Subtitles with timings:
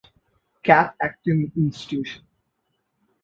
[0.63, 2.23] Kat acting institution.